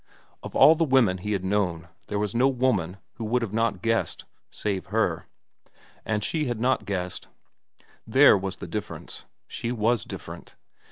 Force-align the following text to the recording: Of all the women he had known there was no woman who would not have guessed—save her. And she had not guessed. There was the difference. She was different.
Of 0.41 0.55
all 0.55 0.73
the 0.73 0.83
women 0.83 1.19
he 1.19 1.33
had 1.33 1.43
known 1.45 1.87
there 2.07 2.17
was 2.17 2.33
no 2.33 2.47
woman 2.47 2.97
who 3.17 3.25
would 3.25 3.53
not 3.53 3.73
have 3.73 3.81
guessed—save 3.83 4.87
her. 4.87 5.27
And 6.03 6.23
she 6.23 6.45
had 6.45 6.59
not 6.59 6.85
guessed. 6.85 7.27
There 8.07 8.35
was 8.35 8.55
the 8.55 8.65
difference. 8.67 9.25
She 9.47 9.71
was 9.71 10.03
different. 10.03 10.55